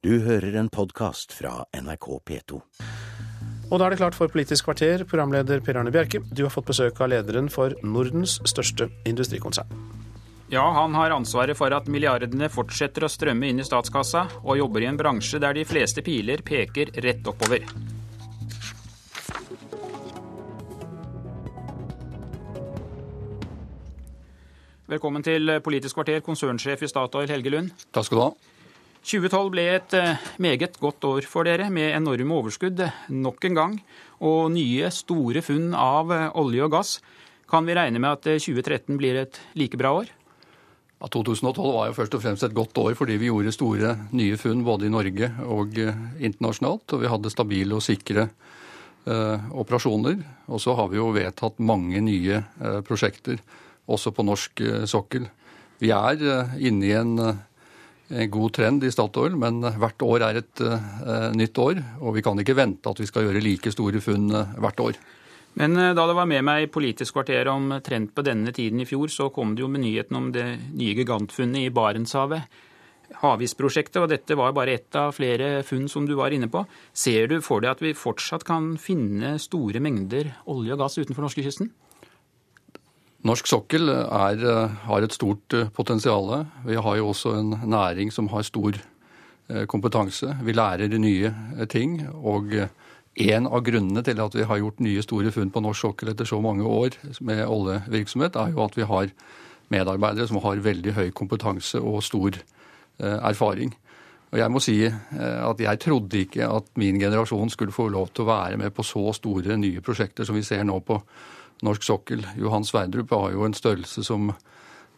Du 0.00 0.14
hører 0.24 0.54
en 0.56 0.68
podkast 0.72 1.34
fra 1.36 1.66
NRK 1.76 2.06
P2. 2.24 2.58
Og 3.68 3.74
da 3.76 3.84
er 3.84 3.92
det 3.92 3.98
klart 4.00 4.14
for 4.16 4.32
Politisk 4.32 4.64
kvarter, 4.64 5.02
programleder 5.04 5.60
Per 5.60 5.76
Arne 5.76 5.90
Bjerke. 5.92 6.22
Du 6.32 6.38
har 6.46 6.52
fått 6.54 6.70
besøk 6.70 7.02
av 7.04 7.10
lederen 7.12 7.50
for 7.52 7.74
Nordens 7.84 8.38
største 8.48 8.86
industrikonsern. 9.04 9.68
Ja, 10.48 10.62
han 10.72 10.96
har 10.96 11.12
ansvaret 11.12 11.58
for 11.58 11.76
at 11.76 11.90
milliardene 11.92 12.48
fortsetter 12.48 13.04
å 13.04 13.10
strømme 13.12 13.50
inn 13.52 13.60
i 13.60 13.66
statskassa, 13.68 14.22
og 14.40 14.56
jobber 14.56 14.86
i 14.86 14.88
en 14.88 14.96
bransje 14.96 15.36
der 15.36 15.58
de 15.58 15.66
fleste 15.68 16.00
piler 16.00 16.40
peker 16.48 16.94
rett 17.04 17.28
oppover. 17.28 17.66
Velkommen 24.88 25.28
til 25.28 25.58
Politisk 25.60 26.00
kvarter, 26.00 26.24
konsernsjef 26.24 26.88
i 26.88 26.88
Statoil, 26.88 27.28
Helge 27.28 27.52
Lund. 27.52 27.76
Takk 27.92 28.08
skal 28.08 28.16
du 28.16 28.24
ha. 28.24 28.32
2012 29.00 29.50
ble 29.54 29.64
et 29.76 29.96
eh, 29.96 30.28
meget 30.42 30.76
godt 30.80 31.04
år 31.08 31.26
for 31.28 31.48
dere, 31.48 31.70
med 31.72 31.94
enorme 31.96 32.36
overskudd 32.36 32.82
nok 33.08 33.48
en 33.48 33.56
gang, 33.56 33.76
og 34.20 34.50
nye, 34.52 34.90
store 34.92 35.42
funn 35.44 35.72
av 35.74 36.12
eh, 36.12 36.28
olje 36.40 36.66
og 36.66 36.74
gass. 36.76 36.94
Kan 37.50 37.66
vi 37.66 37.74
regne 37.78 38.02
med 38.02 38.18
at 38.18 38.28
2013 38.44 38.92
eh, 38.94 38.98
blir 39.00 39.20
et 39.22 39.40
like 39.56 39.80
bra 39.80 39.94
år? 40.02 40.12
Ja, 41.00 41.08
2012 41.08 41.72
var 41.72 41.88
jo 41.88 41.96
først 41.96 42.14
og 42.18 42.22
fremst 42.22 42.44
et 42.44 42.56
godt 42.56 42.76
år 42.76 42.92
fordi 42.98 43.16
vi 43.16 43.30
gjorde 43.30 43.54
store 43.56 43.94
nye 44.12 44.36
funn 44.36 44.66
både 44.66 44.90
i 44.90 44.92
Norge 44.92 45.30
og 45.48 45.78
internasjonalt. 45.80 46.92
Og 46.92 47.00
vi 47.00 47.08
hadde 47.08 47.32
stabile 47.32 47.78
og 47.78 47.86
sikre 47.86 48.26
eh, 49.06 49.50
operasjoner. 49.52 50.20
Og 50.52 50.60
så 50.60 50.74
har 50.76 50.90
vi 50.90 51.00
jo 51.00 51.10
vedtatt 51.14 51.60
mange 51.62 52.02
nye 52.04 52.42
eh, 52.42 52.80
prosjekter, 52.86 53.40
også 53.90 54.12
på 54.14 54.26
norsk 54.26 54.64
eh, 54.66 54.84
sokkel. 54.90 55.28
Vi 55.80 55.92
er 55.96 56.20
inne 56.60 56.84
i 56.84 56.92
en 56.92 57.14
god 58.30 58.54
trend 58.56 58.84
i 58.84 58.90
Statoil, 58.92 59.36
men 59.38 59.60
hvert 59.62 60.02
år 60.06 60.26
er 60.26 60.40
et 60.40 60.62
uh, 60.66 61.30
nytt 61.36 61.58
år. 61.62 61.80
Og 62.00 62.16
vi 62.16 62.24
kan 62.26 62.38
ikke 62.42 62.56
vente 62.58 62.90
at 62.90 63.00
vi 63.00 63.08
skal 63.08 63.28
gjøre 63.28 63.42
like 63.44 63.72
store 63.74 64.02
funn 64.04 64.30
hvert 64.30 64.82
år. 64.82 64.98
Men 65.60 65.74
da 65.74 66.04
det 66.06 66.14
var 66.14 66.28
med 66.30 66.44
meg 66.46 66.64
i 66.64 66.70
Politisk 66.70 67.16
kvarter 67.16 67.48
om 67.50 67.72
trend 67.82 68.12
på 68.14 68.22
denne 68.22 68.52
tiden 68.54 68.82
i 68.82 68.86
fjor, 68.86 69.10
så 69.10 69.32
kom 69.34 69.56
det 69.56 69.64
jo 69.64 69.70
med 69.70 69.82
nyheten 69.82 70.18
om 70.18 70.28
det 70.34 70.46
nye 70.78 70.94
gigantfunnet 70.94 71.66
i 71.66 71.72
Barentshavet. 71.74 72.60
Havisprosjektet, 73.18 73.98
og 74.02 74.10
dette 74.12 74.36
var 74.38 74.54
bare 74.54 74.76
ett 74.78 74.96
av 74.96 75.12
flere 75.16 75.64
funn 75.66 75.88
som 75.90 76.06
du 76.06 76.14
var 76.18 76.34
inne 76.34 76.48
på. 76.50 76.62
Ser 76.94 77.26
du 77.30 77.40
for 77.42 77.62
deg 77.62 77.74
at 77.74 77.82
vi 77.82 77.96
fortsatt 77.96 78.46
kan 78.46 78.76
finne 78.80 79.36
store 79.42 79.82
mengder 79.82 80.30
olje 80.50 80.76
og 80.76 80.84
gass 80.84 80.98
utenfor 81.00 81.26
norskekysten? 81.26 81.72
Norsk 83.20 83.50
sokkel 83.50 83.90
er, 83.92 84.40
eh, 84.40 84.76
har 84.88 85.04
et 85.04 85.12
stort 85.12 85.52
eh, 85.52 85.68
potensial. 85.68 86.46
Vi 86.64 86.74
har 86.74 86.96
jo 86.96 87.10
også 87.10 87.34
en 87.36 87.50
næring 87.68 88.08
som 88.12 88.28
har 88.32 88.42
stor 88.42 88.72
eh, 89.50 89.66
kompetanse. 89.66 90.38
Vi 90.42 90.52
lærer 90.52 90.96
nye 90.96 91.34
ting. 91.68 92.00
Og 92.16 92.54
en 93.20 93.46
av 93.46 93.60
grunnene 93.60 94.02
til 94.02 94.20
at 94.20 94.34
vi 94.34 94.46
har 94.48 94.58
gjort 94.62 94.80
nye 94.80 95.02
store 95.02 95.32
funn 95.32 95.50
på 95.52 95.60
norsk 95.60 95.80
sokkel 95.80 96.08
etter 96.08 96.24
så 96.24 96.40
mange 96.40 96.64
år 96.64 96.96
med 97.20 97.44
oljevirksomhet, 97.44 98.36
er 98.36 98.54
jo 98.54 98.64
at 98.64 98.76
vi 98.78 98.88
har 98.88 99.12
medarbeidere 99.68 100.26
som 100.26 100.40
har 100.40 100.64
veldig 100.64 100.94
høy 100.94 101.10
kompetanse 101.10 101.78
og 101.78 102.02
stor 102.02 102.38
erfaring. 103.00 103.74
Og 104.32 104.38
jeg 104.38 104.50
må 104.50 104.60
si 104.60 104.78
at 104.86 105.60
jeg 105.60 105.80
trodde 105.80 106.18
ikke 106.24 106.48
at 106.48 106.66
min 106.76 106.98
generasjon 107.00 107.50
skulle 107.50 107.72
få 107.72 107.88
lov 107.88 108.08
til 108.14 108.24
å 108.24 108.30
være 108.30 108.56
med 108.56 108.72
på 108.74 108.82
så 108.86 109.12
store 109.12 109.56
nye 109.56 109.80
prosjekter 109.80 110.24
som 110.24 110.38
vi 110.38 110.42
ser 110.46 110.64
nå 110.64 110.80
på 110.80 110.98
norsk 111.66 111.84
sokkel. 111.86 112.24
Johan 112.38 112.66
Sverdrup 112.66 113.12
har 113.14 113.34
jo 113.34 113.46
en 113.46 113.56
størrelse 113.56 114.04
som 114.06 114.32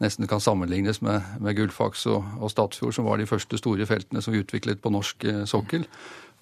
nesten 0.03 0.27
kan 0.27 0.43
sammenlignes 0.43 1.01
med, 1.05 1.23
med 1.41 1.57
Gullfaks 1.57 2.07
og, 2.11 2.27
og, 2.41 2.51
Statsfjord, 2.51 2.95
som 2.97 3.07
var 3.07 3.21
de 3.21 3.29
første 3.29 3.59
store 3.61 3.87
feltene 3.87 4.23
som 4.23 4.35
vi 4.35 4.43
utviklet 4.43 4.83
på 4.83 4.93
norsk 4.93 5.25
eh, 5.31 5.43
sokkel. 5.49 5.87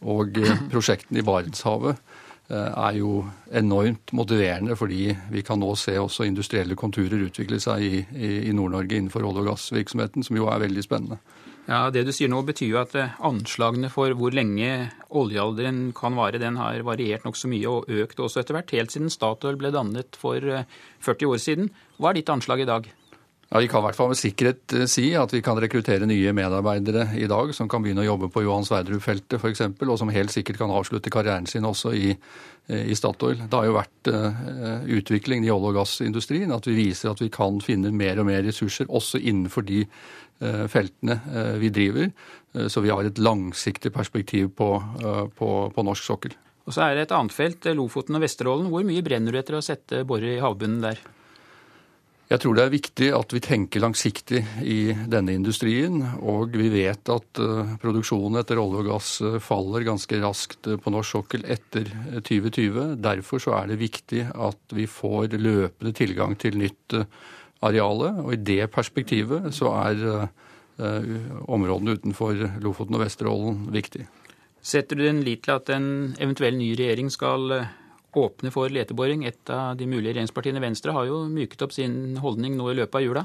Og 0.09 0.41
eh, 0.41 0.65
prosjektene 0.73 1.21
i 1.21 1.27
Barentshavet 1.27 1.97
eh, 1.97 2.71
er 2.71 2.97
jo 3.01 3.27
enormt 3.53 4.15
motiverende, 4.17 4.77
fordi 4.79 5.11
vi 5.33 5.45
kan 5.47 5.61
nå 5.61 5.75
se 5.77 5.99
også 6.01 6.29
industrielle 6.29 6.79
konturer 6.79 7.27
utvikle 7.27 7.61
seg 7.61 7.85
i, 7.85 8.03
i, 8.17 8.33
i 8.49 8.57
Nord-Norge 8.57 8.97
innenfor 8.97 9.27
olje- 9.29 9.45
og 9.45 9.53
gassvirksomheten, 9.53 10.27
som 10.27 10.41
jo 10.41 10.49
er 10.53 10.65
veldig 10.65 10.87
spennende. 10.87 11.21
Ja, 11.69 11.91
Det 11.91 12.07
du 12.07 12.13
sier 12.15 12.31
nå 12.31 12.41
betyr 12.47 12.73
jo 12.73 12.79
at 12.81 12.95
eh, 12.99 13.17
anslagene 13.27 13.91
for 13.93 14.15
hvor 14.19 14.35
lenge 14.35 14.91
oljealderen 15.11 15.91
kan 15.97 16.17
vare, 16.19 16.41
den 16.41 16.57
har 16.61 16.81
variert 16.87 17.27
nokså 17.27 17.51
mye 17.51 17.69
og 17.69 17.91
økt 17.91 18.23
også 18.23 18.43
etter 18.43 18.57
hvert, 18.57 18.73
helt 18.75 18.95
siden 18.95 19.13
Statoil 19.13 19.59
ble 19.61 19.73
dannet 19.75 20.19
for 20.19 20.41
40 20.41 20.65
eh, 21.13 21.29
år 21.29 21.43
siden. 21.43 21.71
Hva 22.01 22.11
er 22.11 22.21
ditt 22.21 22.33
anslag 22.33 22.65
i 22.65 22.71
dag? 22.71 22.89
Ja, 23.51 23.59
Vi 23.59 23.67
kan 23.67 23.83
i 23.83 23.89
hvert 23.89 23.99
fall 23.99 24.13
med 24.13 24.19
sikkerhet 24.19 24.75
eh, 24.79 24.87
si 24.91 25.11
at 25.19 25.35
vi 25.35 25.43
kan 25.47 25.59
rekruttere 25.63 26.09
nye 26.11 26.33
medarbeidere 26.35 27.11
i 27.19 27.29
dag 27.31 27.53
som 27.55 27.69
kan 27.71 27.85
begynne 27.85 28.03
å 28.03 28.09
jobbe 28.09 28.31
på 28.35 28.43
Johan 28.47 28.67
Sverdrup-feltet 28.67 29.39
f.eks., 29.39 29.67
og 29.85 29.99
som 30.01 30.15
helt 30.15 30.35
sikkert 30.35 30.59
kan 30.63 30.73
avslutte 30.75 31.13
karrieren 31.13 31.47
sin 31.51 31.67
også 31.69 31.93
i, 31.95 32.15
i 32.71 32.95
Statoil. 32.95 33.45
Det 33.51 33.59
har 33.59 33.67
jo 33.67 33.75
vært 33.75 34.11
uh, 34.15 34.85
utvikling 34.95 35.43
i 35.43 35.51
olje- 35.51 35.73
og 35.73 35.79
gassindustrien 35.81 36.55
at 36.55 36.69
vi 36.71 36.77
viser 36.77 37.11
at 37.11 37.19
vi 37.19 37.27
kan 37.35 37.59
finne 37.65 37.91
mer 37.91 38.23
og 38.23 38.29
mer 38.31 38.45
ressurser 38.47 38.87
også 38.87 39.19
innenfor 39.19 39.67
de 39.67 39.83
feltene 40.41 41.19
eh, 41.31 41.55
vi 41.61 41.71
driver. 41.75 42.11
Eh, 42.55 42.69
så 42.73 42.83
vi 42.85 42.93
har 42.93 43.05
et 43.05 43.21
langsiktig 43.21 43.93
perspektiv 43.95 44.53
på, 44.57 44.73
på, 45.37 45.53
på 45.75 45.87
norsk 45.87 46.11
sokkel. 46.13 46.37
Og 46.69 46.77
Så 46.77 46.85
er 46.85 46.95
det 46.95 47.09
et 47.09 47.17
annet 47.17 47.35
felt, 47.35 47.67
Lofoten 47.75 48.19
og 48.19 48.25
Vesterålen. 48.25 48.69
Hvor 48.71 48.85
mye 48.87 49.05
brenner 49.05 49.33
du 49.33 49.41
etter 49.41 49.59
å 49.59 49.65
sette 49.65 50.05
borer 50.07 50.37
i 50.37 50.43
havbunnen 50.43 50.85
der? 50.85 51.01
Jeg 52.31 52.45
tror 52.45 52.55
det 52.55 52.63
er 52.63 52.71
viktig 52.71 53.07
at 53.17 53.33
vi 53.35 53.41
tenker 53.43 53.83
langsiktig 53.83 54.45
i 54.63 54.93
denne 55.11 55.35
industrien. 55.35 55.97
Og 56.23 56.55
vi 56.55 56.69
vet 56.71 57.11
at 57.11 57.41
produksjonen 57.83 58.39
etter 58.39 58.61
olje 58.63 58.85
og 58.85 58.91
gass 58.93 59.09
faller 59.43 59.83
ganske 59.89 60.21
raskt 60.23 60.71
på 60.85 60.93
norsk 60.95 61.17
sokkel 61.17 61.43
etter 61.51 61.91
2020. 62.21 62.95
Derfor 63.03 63.43
så 63.43 63.57
er 63.59 63.73
det 63.73 63.81
viktig 63.83 64.29
at 64.31 64.77
vi 64.79 64.87
får 64.87 65.35
løpende 65.41 65.97
tilgang 65.97 66.39
til 66.39 66.61
nytt 66.61 67.01
arealet. 67.65 68.23
Og 68.25 68.35
i 68.35 68.41
det 68.41 68.71
perspektivet 68.73 69.51
så 69.57 69.75
er 69.83 70.07
uh, 70.07 70.25
områdene 71.51 71.99
utenfor 71.99 72.39
Lofoten 72.65 72.97
og 72.97 73.05
Vesterålen 73.05 73.67
viktig. 73.75 74.07
Setter 74.61 74.97
du 74.97 75.07
din 75.07 75.23
lit 75.25 75.47
til 75.47 75.57
at 75.57 75.71
en 75.73 76.15
eventuell 76.21 76.59
ny 76.59 76.75
regjering 76.77 77.09
skal 77.13 77.53
eh, 77.57 77.69
åpne 78.21 78.53
for 78.53 78.69
leteboring? 78.73 79.25
Et 79.25 79.53
av 79.53 79.73
de 79.79 79.87
mulige 79.89 80.13
regjeringspartiene, 80.13 80.61
Venstre, 80.61 80.93
har 80.93 81.07
jo 81.09 81.23
myket 81.33 81.65
opp 81.65 81.73
sin 81.73 82.19
holdning 82.21 82.59
nå 82.59 82.69
i 82.69 82.77
løpet 82.77 82.99
av 83.01 83.07
jula. 83.07 83.25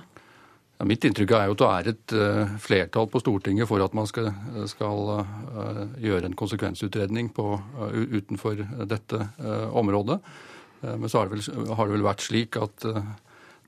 Ja, 0.75 0.87
mitt 0.87 1.03
inntrykk 1.07 1.33
er 1.35 1.49
jo 1.49 1.55
at 1.55 1.61
det 1.61 1.67
er 1.71 1.89
et 1.91 2.15
uh, 2.15 2.55
flertall 2.59 3.07
på 3.11 3.19
Stortinget 3.23 3.67
for 3.67 3.83
at 3.83 3.93
man 3.95 4.07
skal, 4.07 4.31
skal 4.71 5.11
uh, 5.19 5.83
gjøre 6.03 6.27
en 6.27 6.39
konsekvensutredning 6.39 7.31
på, 7.35 7.45
uh, 7.79 7.99
utenfor 8.15 8.63
dette 8.87 9.21
området. 9.71 10.19
Men 10.85 11.09
så 11.09 11.21
har 11.21 11.29
det, 11.31 11.39
vel, 11.39 11.69
har 11.71 11.87
det, 11.87 11.93
vel, 11.95 12.03
vært 12.05 12.21
slik 12.21 12.57
at 12.61 12.83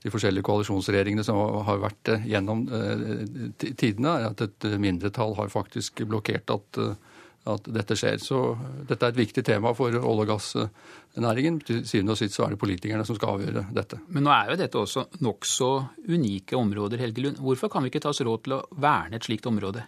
de 0.08 0.14
forskjellige 0.14 0.46
koalisjonsregjeringene 0.48 1.26
som 1.26 1.40
har 1.68 1.84
vært 1.84 2.14
eh, 2.14 2.26
gjennom 2.32 2.66
eh, 2.72 3.14
tidene, 3.68 4.18
er 4.22 4.32
at 4.32 4.44
et 4.48 4.72
mindretall 4.82 5.36
har 5.40 5.52
faktisk 5.54 6.04
blokkert 6.10 6.54
at, 6.54 6.80
eh, 6.84 7.26
at 7.52 7.68
dette 7.76 7.98
skjer. 8.00 8.22
Så 8.24 8.42
dette 8.90 9.04
er 9.04 9.14
et 9.14 9.20
viktig 9.20 9.44
tema 9.48 9.74
for 9.78 9.94
olje- 9.94 10.24
og 10.24 10.32
gassnæringen. 10.32 11.60
Til 11.68 11.84
syvende 11.88 12.16
og 12.16 12.22
sist 12.22 12.38
så 12.38 12.48
er 12.48 12.56
det 12.56 12.62
politikerne 12.64 13.06
som 13.08 13.20
skal 13.20 13.38
avgjøre 13.38 13.68
dette. 13.76 14.02
Men 14.14 14.28
nå 14.28 14.34
er 14.36 14.54
jo 14.54 14.60
dette 14.64 14.82
også 14.82 15.08
nokså 15.26 15.72
unike 16.08 16.58
områder, 16.60 17.04
Helge 17.04 17.28
Lund. 17.28 17.44
Hvorfor 17.44 17.72
kan 17.74 17.86
vi 17.86 17.94
ikke 17.94 18.04
ta 18.08 18.14
oss 18.14 18.24
råd 18.24 18.48
til 18.48 18.60
å 18.60 18.64
verne 18.80 19.20
et 19.20 19.28
slikt 19.28 19.50
område? 19.50 19.86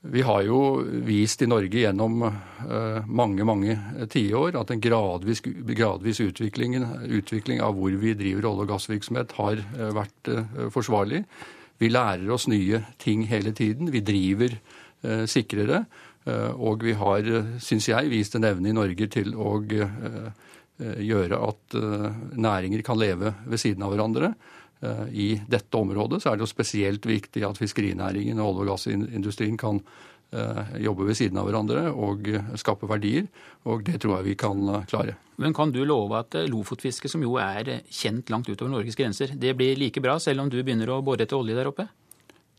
Vi 0.00 0.22
har 0.24 0.42
jo 0.46 0.80
vist 1.04 1.42
i 1.44 1.48
Norge 1.50 1.82
gjennom 1.82 2.22
uh, 2.24 3.00
mange 3.04 3.44
mange 3.44 3.74
tiår 4.08 4.56
at 4.56 4.70
en 4.72 4.80
gradvis, 4.80 5.42
gradvis 5.44 6.22
utvikling, 6.24 7.60
av 7.60 7.74
hvor 7.76 7.96
vi 8.00 8.14
driver 8.16 8.48
olje- 8.48 8.64
og 8.64 8.70
gassvirksomhet, 8.72 9.34
har 9.36 9.60
uh, 9.60 9.90
vært 9.98 10.30
forsvarlig. 10.72 11.24
Vi 11.80 11.92
lærer 11.92 12.32
oss 12.32 12.48
nye 12.48 12.80
ting 13.00 13.26
hele 13.28 13.52
tiden. 13.56 13.92
Vi 13.92 14.00
driver 14.04 14.56
sikrere. 15.00 15.86
Og 16.60 16.82
vi 16.84 16.92
har, 16.92 17.24
syns 17.64 17.86
jeg, 17.88 18.10
vist 18.12 18.34
en 18.36 18.44
evne 18.44 18.68
i 18.68 18.74
Norge 18.76 19.06
til 19.08 19.32
å 19.32 19.54
gjøre 20.76 21.38
at 21.40 21.76
næringer 22.36 22.84
kan 22.84 23.00
leve 23.00 23.32
ved 23.48 23.62
siden 23.62 23.86
av 23.86 23.94
hverandre. 23.94 24.34
Eh, 24.80 25.08
I 25.12 25.28
dette 25.48 25.76
området 25.76 26.22
så 26.22 26.30
er 26.30 26.38
det 26.38 26.46
jo 26.46 26.54
spesielt 26.54 27.06
viktig 27.06 27.44
at 27.44 27.58
fiskerinæringen 27.60 28.40
og 28.40 28.54
olje- 28.54 28.64
og 28.64 28.70
gassindustrien 28.72 29.58
kan 29.60 29.80
eh, 30.32 30.76
jobbe 30.86 31.08
ved 31.10 31.18
siden 31.18 31.40
av 31.40 31.48
hverandre 31.48 31.90
og 31.92 32.28
eh, 32.28 32.52
skape 32.60 32.88
verdier. 32.88 33.28
Og 33.68 33.84
det 33.84 34.00
tror 34.00 34.18
jeg 34.18 34.30
vi 34.30 34.36
kan 34.40 34.62
klare. 34.88 35.18
Men 35.40 35.56
kan 35.56 35.72
du 35.72 35.82
love 35.84 36.16
at 36.16 36.36
lofotfisket, 36.48 37.12
som 37.12 37.24
jo 37.24 37.36
er 37.40 37.82
kjent 37.92 38.30
langt 38.32 38.48
utover 38.48 38.72
Norges 38.72 38.96
grenser, 38.96 39.34
det 39.36 39.56
blir 39.56 39.76
like 39.80 40.00
bra 40.00 40.18
selv 40.20 40.44
om 40.44 40.52
du 40.52 40.62
begynner 40.62 40.92
å 40.92 41.02
bore 41.04 41.26
etter 41.26 41.40
olje 41.40 41.56
der 41.56 41.68
oppe? 41.68 41.88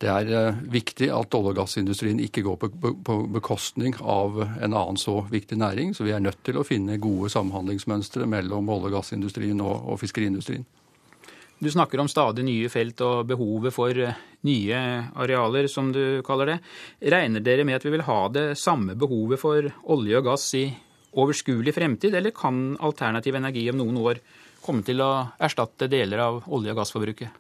Det 0.02 0.10
er 0.10 0.56
viktig 0.66 1.12
at 1.14 1.36
olje- 1.38 1.54
og 1.54 1.58
gassindustrien 1.60 2.22
ikke 2.22 2.42
går 2.42 2.58
på 3.06 3.18
bekostning 3.34 3.94
av 4.02 4.40
en 4.42 4.74
annen 4.74 4.98
så 4.98 5.20
viktig 5.30 5.60
næring. 5.62 5.94
Så 5.94 6.06
vi 6.06 6.14
er 6.14 6.22
nødt 6.22 6.42
til 6.46 6.58
å 6.58 6.66
finne 6.66 6.98
gode 7.02 7.30
samhandlingsmønstre 7.34 8.26
mellom 8.30 8.70
olje- 8.70 8.90
og 8.90 8.98
gassindustrien 8.98 9.62
og 9.62 10.00
fiskeriindustrien. 10.02 10.66
Du 11.62 11.70
snakker 11.72 12.00
om 12.02 12.08
stadig 12.10 12.42
nye 12.42 12.70
felt 12.74 13.02
og 13.06 13.28
behovet 13.30 13.74
for 13.76 13.94
eh, 13.94 14.16
nye 14.50 14.78
arealer, 15.14 15.68
som 15.70 15.92
du 15.94 16.24
kaller 16.26 16.56
det. 16.56 16.56
Regner 17.14 17.44
dere 17.46 17.66
med 17.70 17.78
at 17.78 17.86
vi 17.86 17.92
vil 17.94 18.06
ha 18.08 18.22
det 18.34 18.46
samme 18.58 18.96
behovet 18.98 19.38
for 19.38 19.68
olje 19.94 20.18
og 20.18 20.26
gass 20.26 20.48
i 20.58 20.64
overskuelig 21.22 21.76
fremtid, 21.76 22.18
eller 22.18 22.34
kan 22.34 22.74
alternativ 22.82 23.38
energi 23.38 23.68
om 23.70 23.78
noen 23.78 24.00
år 24.02 24.24
komme 24.66 24.82
til 24.88 25.06
å 25.06 25.12
erstatte 25.38 25.86
deler 25.92 26.24
av 26.26 26.42
olje- 26.50 26.74
og 26.74 26.82
gassforbruket? 26.82 27.38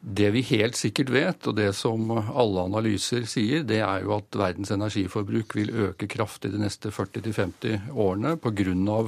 Det 0.00 0.32
vi 0.34 0.42
helt 0.50 0.74
sikkert 0.78 1.14
vet, 1.14 1.46
og 1.46 1.54
det 1.60 1.70
som 1.78 2.10
alle 2.18 2.66
analyser 2.66 3.30
sier, 3.30 3.62
det 3.62 3.78
er 3.78 4.02
jo 4.02 4.16
at 4.18 4.42
verdens 4.42 4.74
energiforbruk 4.74 5.54
vil 5.54 5.70
øke 5.86 6.10
kraftig 6.10 6.50
de 6.50 6.64
neste 6.66 6.90
40-50 6.90 7.94
årene 7.94 8.34
pga. 8.42 9.06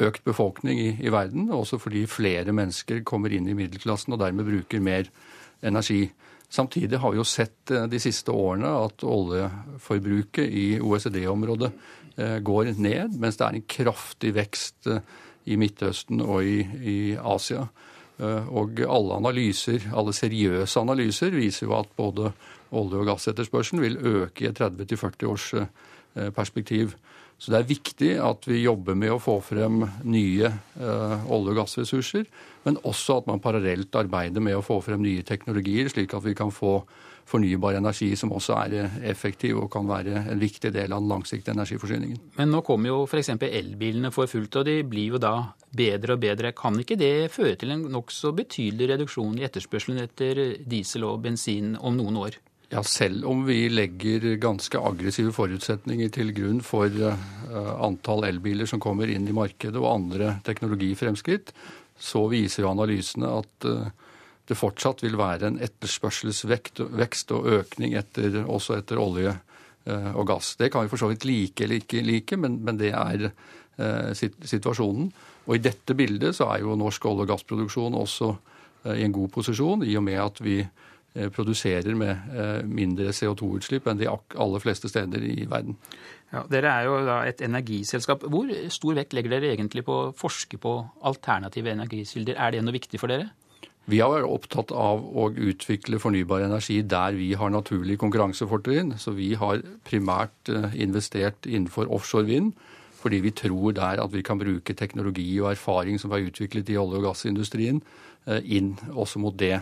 Økt 0.00 0.24
befolkning 0.24 0.78
i, 0.80 0.90
i 1.04 1.12
verden, 1.12 1.50
også 1.52 1.78
fordi 1.82 2.06
flere 2.08 2.54
mennesker 2.56 3.02
kommer 3.04 3.32
inn 3.32 3.48
i 3.50 3.56
middelklassen 3.56 4.14
og 4.14 4.22
dermed 4.22 4.48
bruker 4.48 4.80
mer 4.80 5.10
energi. 5.62 6.06
Samtidig 6.52 6.98
har 7.00 7.12
vi 7.12 7.20
jo 7.20 7.24
sett 7.24 7.70
eh, 7.72 7.86
de 7.88 8.00
siste 8.02 8.32
årene 8.32 8.68
at 8.82 9.04
oljeforbruket 9.08 10.48
i 10.48 10.66
OECD-området 10.84 11.70
eh, 12.16 12.38
går 12.44 12.74
ned, 12.76 13.16
mens 13.20 13.40
det 13.40 13.46
er 13.46 13.58
en 13.58 13.68
kraftig 13.76 14.34
vekst 14.36 14.90
eh, 14.92 15.00
i 15.48 15.56
Midtøsten 15.58 16.20
og 16.20 16.44
i, 16.46 16.60
i 16.62 16.98
Asia. 17.16 17.66
Og 18.22 18.78
alle 18.84 19.16
analyser, 19.16 19.88
alle 19.98 20.12
seriøse 20.14 20.78
analyser 20.78 21.32
viser 21.34 21.64
jo 21.64 21.72
at 21.74 21.88
både 21.96 22.28
olje- 22.70 23.00
og 23.00 23.08
gassetterspørselen 23.08 23.82
vil 23.82 23.96
øke 23.96 24.44
i 24.44 24.50
et 24.52 24.60
30-40 24.60 25.26
års 25.26 25.48
perspektiv. 26.36 26.92
Så 27.42 27.50
det 27.50 27.58
er 27.58 27.70
viktig 27.72 28.10
at 28.22 28.44
vi 28.46 28.60
jobber 28.62 28.94
med 28.94 29.10
å 29.10 29.22
få 29.22 29.40
frem 29.42 29.80
nye 30.06 30.46
eh, 30.46 31.24
olje- 31.26 31.50
og 31.50 31.56
gassressurser, 31.58 32.28
men 32.62 32.78
også 32.86 33.16
at 33.18 33.26
man 33.26 33.42
parallelt 33.42 33.98
arbeider 33.98 34.44
med 34.44 34.54
å 34.54 34.62
få 34.62 34.76
frem 34.84 35.02
nye 35.02 35.24
teknologier, 35.26 35.90
slik 35.90 36.14
at 36.14 36.22
vi 36.22 36.36
kan 36.38 36.54
få 36.54 36.76
fornybar 37.26 37.74
energi 37.80 38.12
som 38.18 38.30
også 38.34 38.54
er 38.60 38.76
eh, 38.78 38.94
effektiv 39.10 39.58
og 39.58 39.72
kan 39.74 39.90
være 39.90 40.22
en 40.22 40.38
viktig 40.38 40.70
del 40.70 40.94
av 40.94 41.02
den 41.02 41.10
langsiktige 41.10 41.56
energiforsyningen. 41.56 42.22
Men 42.38 42.54
nå 42.54 42.62
kommer 42.66 42.92
jo 42.92 43.00
f.eks. 43.08 43.32
elbilene 43.34 44.14
for 44.14 44.30
fullt, 44.30 44.60
og 44.62 44.70
de 44.70 44.78
blir 44.86 45.16
jo 45.16 45.22
da 45.22 45.34
bedre 45.74 46.14
og 46.14 46.22
bedre. 46.22 46.54
Kan 46.54 46.78
ikke 46.78 47.00
det 47.00 47.32
føre 47.34 47.56
til 47.58 47.74
en 47.74 47.88
nokså 47.90 48.30
betydelig 48.38 48.92
reduksjon 48.94 49.42
i 49.42 49.50
etterspørselen 49.50 49.98
etter 50.04 50.44
diesel 50.62 51.10
og 51.10 51.24
bensin 51.26 51.74
om 51.80 51.98
noen 51.98 52.22
år? 52.22 52.38
Ja, 52.72 52.80
selv 52.88 53.26
om 53.28 53.44
vi 53.44 53.66
legger 53.68 54.24
ganske 54.40 54.80
aggressive 54.80 55.32
forutsetninger 55.36 56.08
til 56.14 56.32
grunn 56.32 56.62
for 56.64 56.88
uh, 56.88 57.18
antall 57.84 58.24
elbiler 58.30 58.68
som 58.70 58.80
kommer 58.80 59.10
inn 59.12 59.26
i 59.28 59.34
markedet 59.36 59.76
og 59.76 59.90
andre 59.90 60.38
teknologifremskritt, 60.46 61.52
så 62.00 62.24
viser 62.32 62.64
jo 62.64 62.70
analysene 62.72 63.28
at 63.42 63.68
uh, 63.68 63.90
det 64.48 64.58
fortsatt 64.58 65.02
vil 65.04 65.18
være 65.20 65.48
en 65.48 65.58
etterspørselsvekst 65.62 67.34
og 67.36 67.48
økning 67.58 67.94
etter, 67.98 68.40
også 68.42 68.76
etter 68.80 69.00
olje 69.00 69.30
eh, 69.32 70.10
og 70.12 70.26
gass. 70.32 70.56
Det 70.58 70.70
kan 70.72 70.84
vi 70.84 70.90
for 70.90 71.00
så 71.00 71.10
vidt 71.12 71.26
like 71.28 71.64
eller 71.64 71.78
ikke 71.78 72.02
like, 72.02 72.38
men, 72.40 72.58
men 72.66 72.80
det 72.80 72.90
er 72.90 73.28
eh, 73.28 74.10
situasjonen. 74.18 75.12
Og 75.46 75.56
i 75.56 75.62
dette 75.62 75.94
bildet 75.98 76.36
så 76.38 76.50
er 76.50 76.64
jo 76.64 76.74
norsk 76.78 77.06
olje- 77.06 77.24
og 77.24 77.30
gassproduksjon 77.30 77.98
også 78.02 78.32
eh, 78.32 78.98
i 78.98 79.06
en 79.06 79.14
god 79.14 79.30
posisjon, 79.38 79.86
i 79.86 79.94
og 79.96 80.04
med 80.10 80.18
at 80.24 80.42
vi 80.42 80.58
eh, 80.64 80.81
produserer 81.12 81.94
med 81.98 82.32
eh, 82.32 82.62
mindre 82.64 83.12
CO2-utslipp 83.12 83.88
enn 83.90 84.00
de 84.00 84.08
aller 84.08 84.62
fleste 84.64 84.88
steder 84.88 85.24
i 85.28 85.44
verden. 85.50 85.76
Ja, 86.32 86.46
dere 86.48 86.72
er 86.72 86.88
jo 86.88 86.96
et 87.28 87.42
energiselskap. 87.44 88.24
Hvor 88.32 88.48
stor 88.72 88.96
vekt 88.96 89.12
legger 89.12 89.34
dere 89.34 89.52
egentlig 89.52 89.84
på 89.84 89.98
å 89.98 90.10
forske 90.16 90.56
på 90.60 90.78
alternative 91.04 91.74
energikilder? 91.74 92.38
Er 92.40 92.54
det 92.54 92.62
noe 92.64 92.78
viktig 92.78 93.00
for 93.02 93.12
dere? 93.12 93.28
Vi 93.90 93.98
har 93.98 94.12
vært 94.12 94.30
opptatt 94.30 94.70
av 94.78 95.02
å 95.02 95.26
utvikle 95.34 95.98
fornybar 95.98 96.44
energi 96.46 96.78
der 96.86 97.16
vi 97.18 97.32
har 97.34 97.50
naturlig 97.50 97.96
konkurransefortrinn. 97.98 98.94
Så 98.96 99.12
vi 99.16 99.32
har 99.36 99.64
primært 99.84 100.52
eh, 100.52 100.70
investert 100.80 101.48
innenfor 101.50 101.90
offshore 101.92 102.28
vind, 102.30 102.54
fordi 103.02 103.18
vi 103.24 103.34
tror 103.34 103.74
der 103.76 104.00
at 104.00 104.14
vi 104.14 104.22
kan 104.24 104.40
bruke 104.40 104.76
teknologi 104.78 105.28
og 105.42 105.50
erfaring 105.56 105.98
som 105.98 106.14
er 106.14 106.28
utviklet 106.28 106.70
i 106.70 106.78
olje- 106.78 107.02
og 107.02 107.10
gassindustrien, 107.10 107.82
eh, 108.30 108.40
inn 108.56 108.76
også 108.94 109.20
mot 109.20 109.36
det 109.36 109.58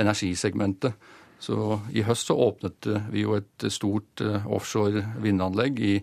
energisegmentet. 0.00 0.96
Så 1.42 1.80
i 1.90 2.04
høst 2.06 2.28
så 2.30 2.36
åpnet 2.38 2.86
vi 3.10 3.24
jo 3.24 3.36
et 3.38 3.66
stort 3.72 4.22
eh, 4.22 4.46
offshore 4.46 5.04
vindanlegg 5.22 5.80
i, 5.82 5.94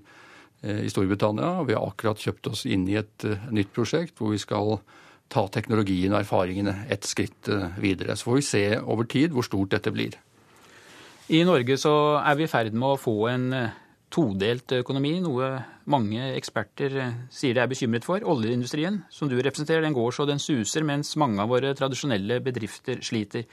i 0.59 0.89
Storbritannia. 0.91 1.61
Vi 1.63 1.77
har 1.77 1.85
akkurat 1.87 2.19
kjøpt 2.19 2.49
oss 2.51 2.65
inn 2.67 2.83
i 2.91 2.97
et 2.99 3.23
nytt 3.55 3.71
prosjekt 3.71 4.19
hvor 4.19 4.33
vi 4.33 4.41
skal 4.41 4.81
ta 5.29 5.45
teknologien 5.53 6.13
og 6.13 6.23
erfaringene 6.23 6.85
et 6.91 7.05
skritt 7.07 7.49
eh, 7.53 7.69
videre. 7.81 8.17
Så 8.17 8.29
får 8.29 8.39
vi 8.39 8.47
se 8.47 8.63
over 8.79 9.09
tid 9.09 9.35
hvor 9.35 9.45
stort 9.45 9.75
dette 9.75 9.93
blir. 9.93 10.17
I 11.29 11.43
Norge 11.45 11.77
så 11.77 11.93
er 12.23 12.39
vi 12.39 12.47
i 12.47 12.49
ferd 12.49 12.73
med 12.73 12.95
å 12.95 12.99
få 12.99 13.15
en 13.29 13.51
eh, 13.53 13.75
todelt 14.09 14.73
økonomi, 14.79 15.19
noe 15.21 15.51
mange 15.89 16.31
eksperter 16.33 16.97
eh, 16.97 17.19
sier 17.33 17.57
de 17.57 17.63
er 17.63 17.69
bekymret 17.69 18.07
for. 18.07 18.25
Oljeindustrien, 18.25 19.03
som 19.13 19.29
du 19.29 19.37
representerer, 19.37 19.85
den 19.85 19.97
går 19.97 20.15
så 20.17 20.25
den 20.29 20.41
suser, 20.41 20.85
mens 20.87 21.13
mange 21.21 21.43
av 21.43 21.53
våre 21.53 21.75
tradisjonelle 21.77 22.41
bedrifter 22.45 23.03
sliter. 23.05 23.45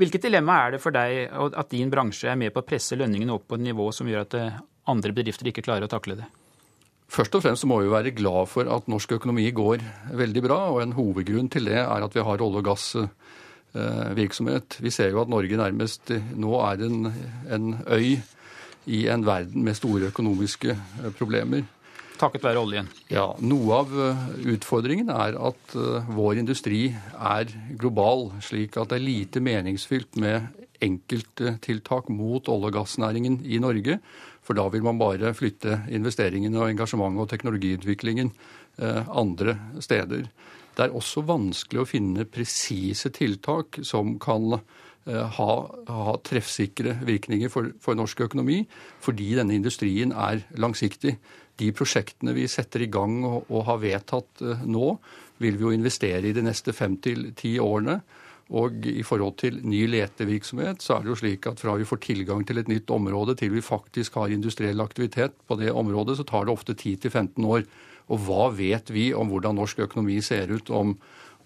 Hvilket 0.00 0.24
dilemma 0.26 0.54
er 0.64 0.70
det 0.74 0.80
for 0.82 0.92
deg 0.94 1.10
at 1.30 1.70
din 1.70 1.90
bransje 1.92 2.26
er 2.30 2.38
med 2.38 2.50
på 2.54 2.60
å 2.64 2.66
presse 2.66 2.98
lønningene 2.98 3.34
opp 3.36 3.46
på 3.50 3.58
et 3.58 3.66
nivå 3.68 3.86
som 3.94 4.08
gjør 4.10 4.24
at 4.24 4.34
andre 4.90 5.14
bedrifter 5.14 5.46
ikke 5.50 5.62
klarer 5.62 5.86
å 5.86 5.92
takle 5.92 6.14
det? 6.18 6.26
Først 7.14 7.36
og 7.36 7.42
fremst 7.44 7.66
må 7.68 7.76
vi 7.82 7.92
være 7.92 8.16
glad 8.16 8.48
for 8.50 8.64
at 8.74 8.88
norsk 8.90 9.12
økonomi 9.18 9.46
går 9.54 9.78
veldig 10.18 10.42
bra. 10.42 10.58
og 10.72 10.78
En 10.82 10.96
hovedgrunn 10.96 11.50
til 11.52 11.64
det 11.70 11.80
er 11.84 12.00
at 12.02 12.14
vi 12.16 12.26
har 12.26 12.42
olje- 12.42 12.58
og 12.58 12.66
gassvirksomhet. 12.70 14.68
Vi 14.82 14.90
ser 14.90 15.08
jo 15.12 15.22
at 15.22 15.30
Norge 15.30 15.56
nærmest 15.60 16.10
nå 16.34 16.52
er 16.64 16.76
en, 16.88 16.98
en 17.46 17.64
øy 17.86 18.18
i 18.86 19.06
en 19.08 19.24
verden 19.26 19.64
med 19.64 19.76
store 19.78 20.10
økonomiske 20.10 20.76
problemer. 21.18 21.64
Takket 22.20 22.44
være 22.46 22.60
oljen? 22.62 22.88
Ja. 23.10 23.32
Noe 23.42 23.80
av 23.82 23.94
utfordringen 24.46 25.08
er 25.10 25.34
at 25.34 25.74
vår 26.14 26.38
industri 26.38 26.86
er 27.18 27.50
global, 27.80 28.28
slik 28.44 28.78
at 28.78 28.92
det 28.92 29.00
er 29.00 29.06
lite 29.08 29.42
meningsfylt 29.42 30.20
med 30.22 30.46
enkelttiltak 30.84 32.08
mot 32.08 32.48
olje- 32.48 32.70
og 32.70 32.76
gassnæringen 32.78 33.40
i 33.44 33.58
Norge. 33.62 33.98
For 34.44 34.56
da 34.56 34.66
vil 34.68 34.84
man 34.84 35.00
bare 35.00 35.32
flytte 35.36 35.84
investeringene 35.94 36.60
og 36.60 36.68
engasjementet 36.68 37.24
og 37.24 37.30
teknologiutviklingen 37.32 38.32
eh, 38.78 39.02
andre 39.08 39.56
steder. 39.80 40.26
Det 40.74 40.84
er 40.84 40.96
også 40.96 41.22
vanskelig 41.24 41.80
å 41.80 41.88
finne 41.88 42.26
presise 42.28 43.12
tiltak 43.14 43.80
som 43.86 44.18
kan 44.22 44.58
eh, 44.58 44.64
ha, 45.12 45.50
ha 45.88 46.16
treffsikre 46.24 46.96
virkninger 47.04 47.50
for, 47.52 47.72
for, 47.82 47.96
norsk 47.98 48.24
økonomi, 48.24 48.62
fordi 49.04 49.34
denne 49.36 49.56
industrien 49.56 50.14
er 50.16 50.44
langsiktig. 50.56 51.18
De 51.60 51.70
prosjektene 51.76 52.34
vi 52.34 52.48
setter 52.50 52.86
i 52.86 52.90
gang 52.90 53.20
og, 53.28 53.44
og 53.52 53.66
har 53.68 53.82
vedtatt 53.82 54.42
eh, 54.42 54.64
nå, 54.66 54.94
vil 55.42 55.58
vi 55.58 55.66
jo 55.66 55.74
investere 55.74 56.30
i 56.30 56.34
de 56.34 56.44
neste 56.46 56.72
fem 56.74 56.96
til 57.04 57.32
ti 57.36 57.56
årene. 57.62 58.00
Og 58.54 58.84
i 58.90 59.02
forhold 59.06 59.38
til 59.40 59.56
ny 59.64 59.86
letevirksomhet, 59.88 60.82
så 60.84 60.98
er 60.98 61.04
det 61.04 61.12
jo 61.14 61.20
slik 61.22 61.46
at 61.48 61.60
fra 61.62 61.78
vi 61.80 61.86
får 61.88 62.02
tilgang 62.04 62.42
til 62.44 62.60
et 62.60 62.68
nytt 62.68 62.90
område 62.92 63.36
til 63.40 63.54
vi 63.54 63.64
faktisk 63.64 64.18
har 64.20 64.32
industriell 64.34 64.84
aktivitet 64.84 65.32
på 65.48 65.56
det 65.60 65.72
området, 65.72 66.18
så 66.18 66.26
tar 66.28 66.44
det 66.44 66.52
ofte 66.52 66.76
10-15 66.76 67.40
år. 67.40 67.64
Og 68.12 68.20
hva 68.26 68.50
vet 68.52 68.92
vi 68.92 69.08
om 69.16 69.32
hvordan 69.32 69.56
norsk 69.56 69.86
økonomi 69.86 70.18
ser 70.20 70.52
ut 70.52 70.68
om, 70.68 70.92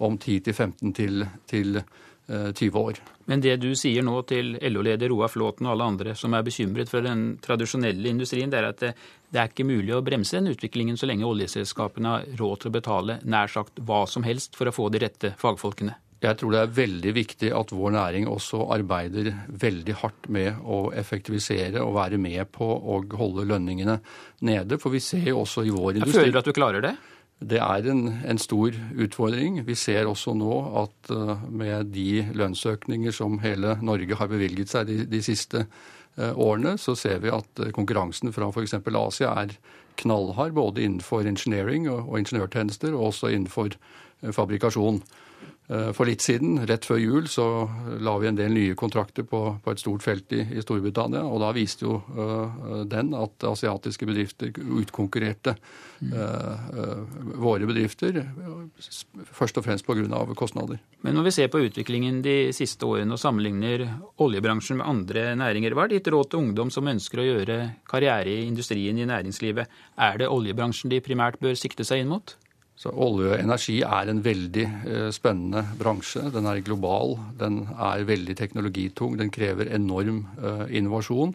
om 0.02 0.18
10-15 0.18 0.94
til, 0.98 1.22
til 1.46 1.78
20 1.78 2.07
eh, 2.28 2.76
år. 2.76 3.00
Men 3.26 3.40
det 3.44 3.56
du 3.60 3.70
sier 3.76 4.04
nå 4.04 4.22
til 4.28 4.56
LO-leder 4.60 5.08
Roar 5.12 5.28
Flåten 5.32 5.66
og 5.66 5.74
alle 5.74 5.88
andre 5.92 6.14
som 6.16 6.34
er 6.34 6.46
bekymret 6.46 6.90
for 6.90 7.04
den 7.04 7.38
tradisjonelle 7.44 8.08
industrien, 8.08 8.50
det 8.50 8.58
er 8.60 8.68
at 8.70 8.82
det, 8.82 8.92
det 9.28 9.40
er 9.40 9.52
ikke 9.52 9.68
mulig 9.68 9.94
å 9.96 10.02
bremse 10.04 10.38
den 10.38 10.52
utviklingen 10.52 10.96
så 10.96 11.08
lenge 11.10 11.28
oljeselskapene 11.28 12.14
har 12.14 12.28
råd 12.40 12.62
til 12.62 12.72
å 12.72 12.76
betale 12.78 13.18
nær 13.24 13.52
sagt 13.52 13.80
hva 13.84 14.04
som 14.08 14.26
helst 14.26 14.56
for 14.56 14.70
å 14.70 14.74
få 14.74 14.88
de 14.92 15.02
rette 15.04 15.34
fagfolkene? 15.40 15.96
Jeg 16.18 16.34
tror 16.40 16.50
det 16.50 16.60
er 16.64 16.72
veldig 16.74 17.10
viktig 17.14 17.50
at 17.54 17.70
vår 17.70 17.92
næring 17.94 18.24
også 18.26 18.64
arbeider 18.74 19.28
veldig 19.62 19.94
hardt 20.00 20.26
med 20.34 20.64
å 20.66 20.88
effektivisere 20.98 21.84
og 21.84 21.94
være 21.94 22.18
med 22.18 22.48
på 22.50 22.66
å 22.66 22.96
holde 23.20 23.44
lønningene 23.46 24.00
nede. 24.48 24.80
For 24.82 24.90
vi 24.90 25.02
ser 25.04 25.30
jo 25.30 25.44
også 25.44 25.62
i 25.62 25.70
vår 25.70 26.00
industri 26.00 26.24
Føler 26.24 26.34
du 26.34 26.40
at 26.40 26.50
du 26.50 26.56
klarer 26.56 26.82
det? 26.82 26.96
Det 27.38 27.60
er 27.62 27.86
en, 27.86 28.08
en, 28.26 28.38
stor 28.38 28.74
utfordring. 28.98 29.60
Vi 29.66 29.76
ser 29.78 30.08
også 30.10 30.34
nå 30.34 30.54
at 30.80 31.10
uh, 31.14 31.44
med 31.46 31.92
de 31.94 32.24
lønnsøkninger 32.34 33.14
som 33.14 33.38
hele 33.44 33.76
Norge 33.82 34.18
har 34.18 34.30
bevilget 34.30 34.72
seg 34.72 34.88
de, 34.88 35.04
de 35.06 35.20
siste 35.22 35.62
uh, 36.18 36.32
årene, 36.34 36.74
så 36.82 36.96
ser 36.98 37.22
vi 37.22 37.30
at 37.30 37.62
uh, 37.62 37.70
konkurransen 37.74 38.34
fra 38.34 38.50
f.eks. 38.50 38.74
Asia 38.82 39.36
er 39.44 39.54
knallhard 40.02 40.56
både 40.58 40.82
innenfor 40.82 41.30
engineering 41.30 41.86
og, 41.86 42.08
og 42.08 42.18
ingeniørtjenester, 42.24 42.90
og 42.94 43.12
også 43.12 43.30
innenfor 43.30 43.78
fabrikasjon. 44.34 44.98
Eh, 45.68 45.90
for 45.92 46.08
litt 46.08 46.24
siden, 46.24 46.62
rett 46.64 46.86
før 46.88 46.96
jul, 46.96 47.26
så 47.28 47.44
la 48.00 48.14
vi 48.20 48.30
en 48.30 48.38
del 48.38 48.54
nye 48.54 48.76
kontrakter 48.78 49.26
på, 49.28 49.40
på 49.60 49.72
et 49.74 49.82
stort 49.82 50.04
felt 50.04 50.32
i, 50.32 50.40
i, 50.56 50.62
Storbritannia. 50.64 51.20
Og 51.28 51.42
da 51.42 51.50
viste 51.52 51.84
jo 51.84 51.98
uh, 52.16 52.86
den 52.88 53.12
at 53.16 53.44
asiatiske 53.44 54.08
bedrifter 54.08 54.54
utkonkurrerte 54.56 55.52
uh, 55.58 56.72
uh, 56.72 57.04
våre 57.36 57.68
bedrifter. 57.68 58.22
Først 59.28 59.60
og 59.60 59.68
fremst 59.68 59.84
pga. 59.84 60.24
kostnader. 60.38 60.80
Men 61.04 61.18
når 61.18 61.28
vi 61.28 61.34
ser 61.36 61.52
på 61.52 61.60
utviklingen 61.66 62.22
de 62.24 62.54
siste 62.56 62.88
årene 62.88 63.12
og 63.12 63.20
sammenligner 63.20 63.84
oljebransjen 64.24 64.80
med 64.80 64.88
andre 64.88 65.28
næringer, 65.36 65.76
hva 65.76 65.84
er 65.84 65.98
ditt 65.98 66.08
råd 66.08 66.32
til 66.32 66.46
ungdom 66.46 66.72
som 66.72 66.88
ønsker 66.88 67.20
å 67.20 67.28
gjøre 67.28 67.60
karriere 67.90 68.38
i 68.38 68.48
industrien 68.48 68.96
i 68.96 69.08
næringslivet? 69.08 69.68
Er 70.00 70.20
det 70.22 70.32
oljebransjen 70.32 70.92
de 70.92 71.04
primært 71.04 71.40
bør 71.44 71.58
sikte 71.60 71.84
seg 71.84 72.06
inn 72.06 72.14
mot? 72.16 72.38
Så 72.78 72.92
Olje 72.94 73.32
og 73.32 73.40
energi 73.40 73.80
er 73.82 74.06
en 74.06 74.20
veldig 74.22 74.64
eh, 74.86 75.08
spennende 75.14 75.64
bransje. 75.80 76.28
Den 76.30 76.46
er 76.46 76.60
global, 76.62 77.16
den 77.40 77.64
er 77.74 78.04
veldig 78.06 78.36
teknologitung, 78.38 79.16
den 79.18 79.32
krever 79.34 79.72
enorm 79.74 80.20
eh, 80.38 80.68
innovasjon. 80.78 81.32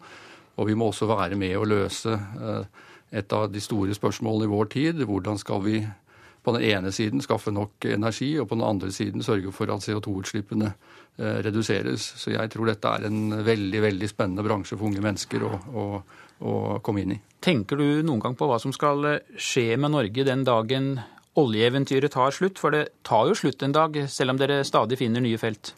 Og 0.55 0.69
vi 0.69 0.77
må 0.79 0.87
også 0.87 1.09
være 1.09 1.35
med 1.35 1.57
å 1.59 1.65
løse 1.67 2.15
eh, 2.15 2.85
et 3.19 3.35
av 3.35 3.49
de 3.51 3.59
store 3.59 3.95
spørsmålene 3.97 4.47
i 4.47 4.53
vår 4.53 4.71
tid. 4.71 5.03
Hvordan 5.09 5.41
skal 5.41 5.59
vi 5.65 5.81
på 6.43 6.53
den 6.55 6.63
ene 6.63 6.91
siden 6.95 7.23
skaffe 7.23 7.51
nok 7.55 7.85
energi, 7.91 8.33
og 8.39 8.47
på 8.47 8.55
den 8.55 8.65
andre 8.67 8.91
siden 8.91 9.23
sørge 9.23 9.51
for 9.55 9.71
at 9.71 9.83
CO2-utslippene 9.83 10.73
reduseres. 11.45 12.03
Så 12.19 12.33
jeg 12.33 12.51
tror 12.51 12.67
dette 12.67 12.89
er 12.89 13.05
en 13.07 13.45
veldig 13.45 13.79
veldig 13.79 14.09
spennende 14.11 14.43
bransje 14.43 14.75
for 14.75 14.89
unge 14.89 14.99
mennesker 15.05 15.45
å, 15.47 15.51
å, 15.71 15.85
å 16.43 16.55
komme 16.83 17.05
inn 17.05 17.15
i. 17.15 17.19
Tenker 17.39 17.79
du 17.79 18.03
noen 18.03 18.19
gang 18.25 18.35
på 18.35 18.49
hva 18.49 18.57
som 18.59 18.75
skal 18.75 19.07
skje 19.39 19.77
med 19.79 19.93
Norge 19.95 20.27
den 20.27 20.43
dagen 20.43 20.89
oljeeventyret 21.39 22.13
tar 22.13 22.33
slutt? 22.35 22.59
For 22.61 22.73
det 22.75 22.89
tar 23.07 23.29
jo 23.29 23.37
slutt 23.37 23.63
en 23.65 23.75
dag, 23.75 23.97
selv 24.09 24.33
om 24.33 24.41
dere 24.41 24.63
stadig 24.67 24.99
finner 25.01 25.23
nye 25.23 25.39
felt. 25.41 25.73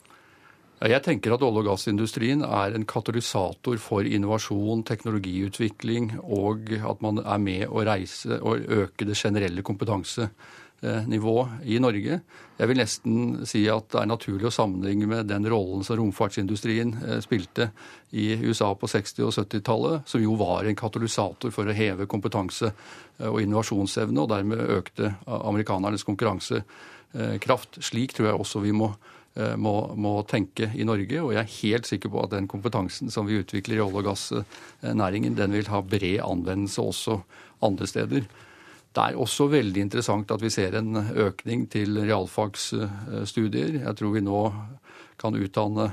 Jeg 0.85 1.01
tenker 1.05 1.33
at 1.33 1.41
olje- 1.41 1.63
og 1.63 1.69
gassindustrien 1.69 2.43
er 2.43 2.75
en 2.75 2.85
katalysator 2.85 3.77
for 3.79 4.03
innovasjon, 4.03 4.83
teknologiutvikling, 4.83 6.19
og 6.21 6.73
at 6.75 7.01
man 7.01 7.23
er 7.23 7.39
med 7.39 7.69
å 7.71 7.85
reise 7.87 8.41
og 8.41 8.67
øke 8.67 9.07
det 9.07 9.15
generelle 9.15 9.63
kompetanse 9.63 10.27
nivå 10.81 11.47
i 11.65 11.79
Norge. 11.81 12.19
Jeg 12.55 12.69
vil 12.71 12.79
nesten 12.79 13.15
si 13.47 13.65
at 13.67 13.89
det 13.91 13.99
er 13.99 14.07
naturlig 14.07 14.47
å 14.47 14.53
sammenligne 14.53 15.09
med 15.11 15.27
den 15.27 15.47
rollen 15.51 15.83
som 15.83 15.97
romfartsindustrien 15.99 16.93
eh, 17.03 17.17
spilte 17.23 17.69
i 18.15 18.29
USA 18.45 18.69
på 18.79 18.87
60- 18.87 19.25
og 19.27 19.33
70-tallet, 19.35 20.05
som 20.07 20.23
jo 20.23 20.37
var 20.39 20.63
en 20.63 20.77
katalysator 20.79 21.51
for 21.51 21.67
å 21.67 21.75
heve 21.75 22.07
kompetanse 22.07 22.69
eh, 22.71 23.27
og 23.27 23.41
innovasjonsevne, 23.43 24.23
og 24.23 24.31
dermed 24.31 24.63
økte 24.77 25.11
amerikanernes 25.27 26.07
konkurransekraft. 26.07 27.81
Slik 27.83 28.15
tror 28.15 28.31
jeg 28.31 28.39
også 28.39 28.63
vi 28.63 28.71
må, 28.71 28.93
eh, 29.35 29.57
må, 29.59 29.75
må 29.99 30.15
tenke 30.31 30.71
i 30.71 30.87
Norge, 30.87 31.19
og 31.25 31.35
jeg 31.35 31.43
er 31.43 31.53
helt 31.57 31.91
sikker 31.91 32.13
på 32.13 32.23
at 32.23 32.37
den 32.37 32.47
kompetansen 32.51 33.11
som 33.11 33.27
vi 33.27 33.41
utvikler 33.43 33.81
i 33.81 33.83
olje- 33.83 33.99
og 33.99 34.09
gassnæringen, 34.13 35.35
den 35.35 35.59
vil 35.59 35.67
ha 35.75 35.83
bred 35.83 36.23
anvendelse 36.23 36.87
også 36.87 37.19
andre 37.67 37.91
steder. 37.91 38.31
Det 38.95 39.03
er 39.03 39.17
også 39.19 39.49
veldig 39.51 39.81
interessant 39.83 40.29
at 40.31 40.43
vi 40.43 40.49
ser 40.53 40.77
en 40.79 40.95
økning 40.95 41.65
til 41.71 41.99
realfagsstudier. 41.99 43.81
Jeg 43.81 43.97
tror 43.99 44.13
vi 44.13 44.23
nå 44.23 44.41
kan 45.19 45.35
utdanne 45.35 45.89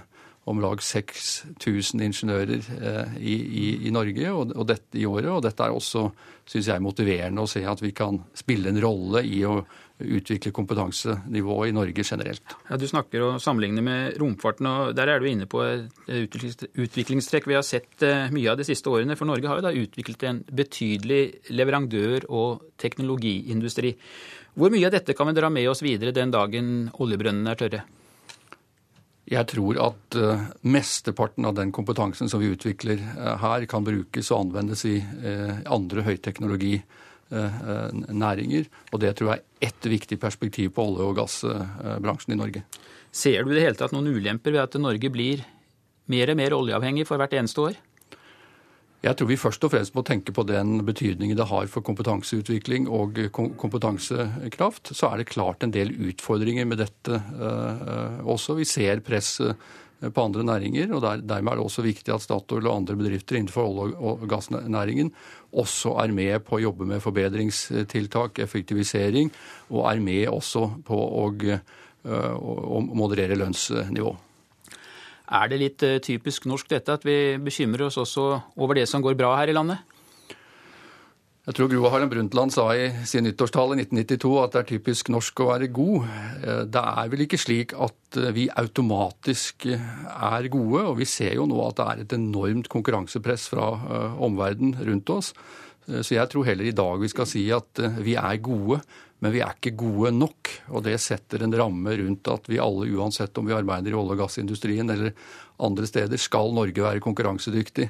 om 0.51 0.59
lag 0.63 0.81
6000 0.83 2.03
ingeniører 2.03 2.65
eh, 2.81 3.15
i, 3.23 3.35
i, 3.63 3.67
i 3.87 3.93
Norge 3.95 4.33
og, 4.35 4.55
og 4.57 4.67
dette 4.67 4.99
i 4.99 5.07
året. 5.07 5.31
Og 5.31 5.45
dette 5.45 5.63
er 5.63 5.75
også, 5.75 6.09
syns 6.51 6.71
jeg, 6.73 6.83
motiverende 6.83 7.45
å 7.45 7.51
se 7.51 7.63
at 7.69 7.83
vi 7.83 7.93
kan 7.95 8.19
spille 8.35 8.73
en 8.73 8.81
rolle 8.83 9.23
i 9.23 9.45
å 9.47 9.61
utvikle 10.03 10.51
kompetansenivået 10.51 11.71
i 11.71 11.77
Norge 11.77 12.03
generelt. 12.03 12.57
Ja, 12.67 12.77
Du 12.77 12.89
snakker 12.91 13.23
og 13.29 13.39
sammenligner 13.45 13.87
med 13.87 14.19
romfarten, 14.19 14.67
og 14.67 14.97
der 14.99 15.13
er 15.13 15.23
du 15.23 15.29
inne 15.31 15.47
på 15.47 15.63
et 15.63 16.11
utviklingstrekk 16.11 17.47
vi 17.47 17.59
har 17.59 17.67
sett 17.67 18.03
eh, 18.03 18.27
mye 18.35 18.51
av 18.51 18.59
de 18.59 18.67
siste 18.67 18.91
årene. 18.91 19.15
For 19.19 19.31
Norge 19.31 19.47
har 19.47 19.61
jo 19.61 19.67
da 19.69 19.75
utviklet 19.79 20.27
en 20.27 20.45
betydelig 20.51 21.23
leverandør- 21.55 22.27
og 22.35 22.67
teknologiindustri. 22.83 23.95
Hvor 24.59 24.75
mye 24.75 24.91
av 24.91 24.97
dette 24.99 25.15
kan 25.17 25.31
vi 25.31 25.39
dra 25.39 25.49
med 25.55 25.71
oss 25.71 25.87
videre 25.87 26.13
den 26.13 26.35
dagen 26.35 26.89
oljebrønnene 26.99 27.55
er 27.55 27.63
tørre? 27.63 27.85
Jeg 29.33 29.49
tror 29.49 29.79
at 29.81 30.13
uh, 30.21 30.43
mesteparten 30.69 31.47
av 31.49 31.57
den 31.57 31.73
kompetansen 31.73 32.29
som 32.29 32.37
vi 32.43 32.51
utvikler 32.53 33.01
uh, 33.01 33.41
her, 33.41 33.65
kan 33.71 33.85
brukes 33.87 34.31
og 34.33 34.41
anvendes 34.47 34.85
i 34.89 34.97
uh, 35.01 35.53
andre 35.73 36.03
høyteknologinæringer. 36.05 38.65
og 38.93 39.01
det 39.01 39.17
tror 39.17 39.29
jeg 39.31 39.39
er 39.41 39.45
ett 39.69 39.83
viktig 39.89 40.19
perspektiv 40.21 40.71
på 40.77 40.83
olje- 40.91 41.07
og 41.07 41.17
gassbransjen 41.17 42.35
i 42.35 42.41
Norge. 42.43 42.61
Ser 43.13 43.45
du 43.45 43.51
i 43.53 43.55
det 43.57 43.65
hele 43.65 43.81
tatt 43.81 43.93
noen 43.97 44.13
ulemper 44.13 44.51
ved 44.53 44.63
at 44.67 44.81
Norge 44.81 45.09
blir 45.13 45.39
mer 46.13 46.31
og 46.33 46.37
mer 46.37 46.53
oljeavhengig 46.57 47.07
for 47.09 47.17
hvert 47.21 47.35
eneste 47.39 47.61
år? 47.61 47.75
Jeg 49.03 49.19
tror 49.19 49.27
vi 49.33 49.41
først 49.41 49.65
og 49.67 49.73
fremst 49.73 49.97
må 49.97 50.05
tenke 50.07 50.31
på 50.35 50.45
den 50.47 50.77
betydningen 50.87 51.35
det 51.39 51.49
har 51.51 51.67
for 51.71 51.83
kompetanseutvikling 51.83 52.87
og 52.87 53.19
kompetansekraft. 53.35 54.93
Så 54.95 55.11
er 55.11 55.19
det 55.19 55.33
klart 55.33 55.67
en 55.67 55.75
del 55.75 55.91
utfordringer 56.13 56.69
med 56.71 56.79
dette 56.85 57.19
uh, 57.19 58.23
også. 58.31 58.55
Vi 58.61 58.69
ser 58.69 59.03
press 59.03 59.41
på 60.03 60.23
andre 60.23 60.43
næringer, 60.47 60.95
og 60.95 61.03
der, 61.03 61.21
dermed 61.23 61.53
er 61.53 61.61
det 61.61 61.67
også 61.67 61.85
viktig 61.85 62.15
at 62.15 62.23
Statoil 62.25 62.67
og 62.67 62.81
andre 62.81 62.97
bedrifter 62.99 63.39
innenfor 63.39 63.69
olje- 63.69 63.99
og 63.99 64.25
gassnæringen 64.31 65.13
også 65.53 65.95
er 66.03 66.15
med 66.15 66.43
på 66.47 66.59
å 66.59 66.63
jobbe 66.65 66.89
med 66.91 67.03
forbedringstiltak, 67.05 68.41
effektivisering, 68.43 69.31
og 69.71 69.87
er 69.93 70.03
med 70.03 70.27
også 70.33 70.65
på 70.87 70.99
å, 70.99 71.29
å, 72.09 72.53
å 72.79 72.83
moderere 72.99 73.39
lønnsnivå. 73.39 74.17
Er 75.31 75.49
det 75.51 75.61
litt 75.61 75.83
eh, 75.87 76.01
typisk 76.03 76.49
norsk 76.51 76.69
dette 76.73 76.99
at 76.99 77.07
vi 77.07 77.39
bekymrer 77.43 77.87
oss 77.87 78.01
også 78.01 78.27
over 78.59 78.79
det 78.79 78.89
som 78.91 79.03
går 79.05 79.17
bra 79.19 79.35
her 79.39 79.53
i 79.53 79.57
landet? 79.57 79.89
Jeg 81.43 81.57
tror 81.59 81.71
Gro 81.73 81.89
Harlem 81.91 82.11
Brundtland 82.11 82.53
sa 82.55 82.69
i 82.79 82.85
sin 83.09 83.25
nyttårstale 83.27 83.75
i 83.75 83.83
1992 83.83 84.35
at 84.45 84.53
det 84.55 84.61
er 84.61 84.69
typisk 84.69 85.09
norsk 85.11 85.43
å 85.43 85.49
være 85.51 85.71
god. 85.75 86.11
Eh, 86.43 86.63
det 86.75 86.85
er 86.93 87.13
vel 87.15 87.25
ikke 87.27 87.41
slik 87.41 87.75
at 87.75 88.19
eh, 88.19 88.31
vi 88.35 88.49
automatisk 88.51 89.67
er 89.73 90.51
gode, 90.53 90.85
og 90.91 90.99
vi 91.01 91.09
ser 91.11 91.39
jo 91.39 91.47
nå 91.51 91.59
at 91.67 91.79
det 91.79 91.89
er 91.89 92.05
et 92.05 92.17
enormt 92.19 92.71
konkurransepress 92.73 93.49
fra 93.55 93.69
omverdenen 94.23 94.79
rundt 94.87 95.15
oss. 95.15 95.33
Så 95.83 96.15
jeg 96.15 96.31
tror 96.31 96.47
heller 96.47 96.69
i 96.69 96.77
dag 96.79 97.01
vi 97.03 97.09
skal 97.11 97.27
si 97.27 97.49
at 97.51 97.81
vi 98.07 98.15
er 98.15 98.39
gode, 98.39 98.79
men 99.23 99.31
vi 99.31 99.41
er 99.45 99.55
ikke 99.55 99.77
gode 99.79 100.11
nok. 100.17 100.51
Og 100.75 100.83
det 100.83 100.97
setter 101.01 101.45
en 101.45 101.55
ramme 101.55 101.95
rundt 102.01 102.31
at 102.33 102.49
vi 102.51 102.59
alle, 102.63 102.91
uansett 102.91 103.39
om 103.39 103.47
vi 103.47 103.55
arbeider 103.55 103.93
i 103.93 103.97
olje- 103.99 104.17
og 104.17 104.25
gassindustrien 104.25 104.91
eller 104.91 105.15
andre 105.63 105.87
steder, 105.87 106.19
skal 106.19 106.51
Norge 106.57 106.83
være 106.83 107.05
konkurransedyktig 107.05 107.87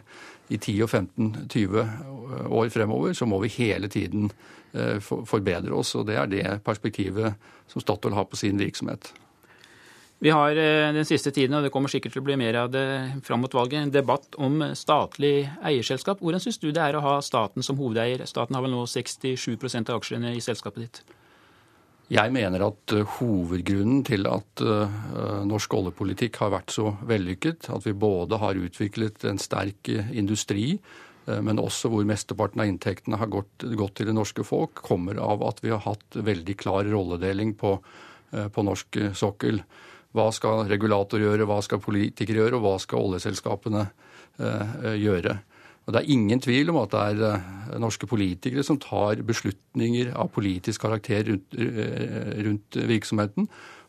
i 0.53 0.59
10 0.59 0.83
og 0.85 0.91
15-20 0.91 2.51
år 2.53 2.69
fremover, 2.75 3.17
så 3.17 3.25
må 3.29 3.39
vi 3.41 3.53
hele 3.57 3.89
tiden 3.89 4.29
eh, 4.77 4.99
forbedre 5.01 5.73
oss. 5.73 5.95
Og 5.97 6.05
det 6.11 6.19
er 6.21 6.29
det 6.29 6.47
perspektivet 6.67 7.33
som 7.73 7.81
Statoil 7.81 8.19
har 8.19 8.29
på 8.29 8.37
sin 8.37 8.61
virksomhet. 8.61 9.15
Vi 10.23 10.31
har 10.31 10.53
eh, 10.53 10.93
den 10.95 11.09
siste 11.09 11.33
tiden, 11.33 11.57
og 11.57 11.65
det 11.65 11.73
kommer 11.73 11.89
sikkert 11.91 12.13
til 12.13 12.23
å 12.23 12.29
bli 12.29 12.37
mer 12.39 12.61
av 12.61 12.69
det 12.77 12.85
fram 13.25 13.41
mot 13.43 13.57
valget, 13.57 13.81
en 13.81 13.95
debatt 13.95 14.37
om 14.37 14.61
statlig 14.77 15.49
eierselskap. 15.65 16.21
Hvordan 16.21 16.45
syns 16.45 16.61
du 16.61 16.69
det 16.69 16.85
er 16.85 17.01
å 17.01 17.03
ha 17.09 17.17
staten 17.25 17.65
som 17.65 17.81
hovedeier? 17.81 18.29
Staten 18.29 18.55
har 18.55 18.69
vel 18.69 18.77
nå 18.77 18.85
67 18.85 19.57
av 19.89 19.97
aksjene 19.97 20.37
i 20.37 20.45
selskapet 20.45 20.85
ditt? 20.85 21.05
Jeg 22.13 22.33
mener 22.35 22.67
at 22.67 22.93
uh, 22.93 23.07
hovedgrunnen 23.17 24.03
til 24.05 24.27
at 24.29 24.63
uh, 24.65 24.99
norsk 25.49 25.79
oljepolitikk 25.79 26.43
har 26.43 26.53
vært 26.53 26.75
så 26.75 26.91
vellykket, 27.09 27.71
at 27.73 27.87
vi 27.87 27.95
både 27.97 28.41
har 28.43 28.61
utviklet 28.61 29.25
en 29.31 29.41
sterk 29.41 29.89
industri, 29.93 30.77
men 31.23 31.61
også 31.63 31.87
hvor 31.87 32.03
mesteparten 32.03 32.59
av 32.59 32.67
inntektene 32.67 33.15
har 33.15 33.29
gått, 33.31 33.63
gått, 33.79 33.93
til 33.95 34.09
det 34.09 34.15
norske 34.17 34.43
folk, 34.43 34.81
kommer 34.83 35.21
av 35.23 35.45
at 35.47 35.61
vi 35.63 35.71
har 35.71 35.79
hatt 35.85 36.17
veldig 36.19 36.57
klar 36.59 36.83
rolledeling 36.91 37.53
på, 37.61 37.77
på 38.51 38.65
norsk 38.67 38.99
sokkel. 39.15 39.61
Hva 40.19 40.25
skal 40.35 40.65
regulator 40.67 41.23
gjøre, 41.23 41.47
hva 41.47 41.61
skal 41.63 41.79
politikere 41.85 42.43
gjøre, 42.43 42.59
og 42.59 42.67
hva 42.67 42.75
skal 42.83 43.07
oljeselskapene 43.07 43.85
gjøre? 44.99 45.37
Og 45.83 45.95
Det 45.95 46.01
er 46.03 46.13
ingen 46.15 46.41
tvil 46.41 46.71
om 46.71 46.79
at 46.85 46.93
det 46.95 47.03
er 47.03 47.23
eh, 47.27 47.79
norske 47.83 48.07
politikere 48.07 48.63
som 48.67 48.79
tar 48.81 49.23
beslutninger 49.27 50.13
av 50.15 50.31
politisk 50.35 50.85
karakter 50.85 51.27
rundt, 51.27 51.57
eh, 51.59 52.43
rundt 52.47 52.79
virksomheten. 52.91 53.49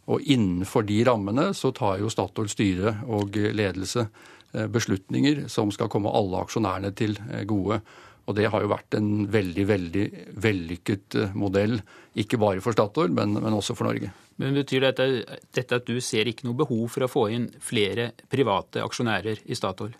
Og 0.09 0.25
innenfor 0.25 0.83
de 0.87 1.03
rammene 1.07 1.51
så 1.55 1.71
tar 1.71 2.01
jo 2.01 2.09
Statoil 2.11 2.49
styre 2.51 2.97
og 3.05 3.37
ledelse 3.37 4.07
eh, 4.07 4.65
beslutninger 4.65 5.45
som 5.53 5.71
skal 5.71 5.91
komme 5.91 6.11
alle 6.11 6.41
aksjonærene 6.41 6.91
til 6.97 7.15
gode. 7.45 7.79
Og 8.25 8.37
det 8.39 8.49
har 8.49 8.63
jo 8.63 8.71
vært 8.71 8.95
en 8.97 9.27
veldig, 9.29 9.63
veldig 9.67 10.03
vellykket 10.39 11.17
modell, 11.35 11.81
ikke 12.15 12.39
bare 12.39 12.63
for 12.63 12.73
Statoil, 12.73 13.11
men, 13.11 13.35
men 13.35 13.53
også 13.53 13.75
for 13.75 13.91
Norge. 13.91 14.13
Men 14.41 14.55
Betyr 14.57 14.87
dette, 14.87 15.07
dette 15.53 15.77
at 15.77 15.85
du 15.85 15.99
ser 16.01 16.31
ikke 16.31 16.47
noe 16.47 16.57
behov 16.57 16.87
for 16.95 17.05
å 17.05 17.11
få 17.11 17.27
inn 17.35 17.51
flere 17.61 18.13
private 18.31 18.81
aksjonærer 18.81 19.43
i 19.45 19.59
Statoil? 19.59 19.93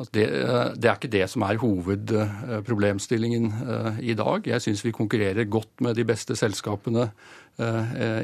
Altså 0.00 0.14
det, 0.16 0.26
det, 0.80 0.88
er 0.88 0.96
ikke 0.96 1.12
det 1.12 1.26
som 1.28 1.42
er 1.44 1.58
hovedproblemstillingen 1.60 3.50
i 4.00 4.14
dag. 4.16 4.46
Jeg 4.48 4.64
syns 4.64 4.80
vi 4.86 4.94
konkurrerer 4.96 5.44
godt 5.44 5.82
med 5.84 5.98
de 5.98 6.06
beste 6.08 6.32
selskapene 6.40 7.10